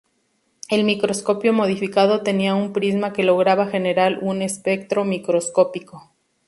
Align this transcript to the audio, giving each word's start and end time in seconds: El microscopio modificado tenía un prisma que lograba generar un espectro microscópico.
El 0.71 0.83
microscopio 0.83 1.53
modificado 1.53 2.23
tenía 2.23 2.55
un 2.55 2.73
prisma 2.73 3.13
que 3.13 3.21
lograba 3.23 3.67
generar 3.67 4.17
un 4.23 4.41
espectro 4.41 5.03
microscópico. 5.05 6.11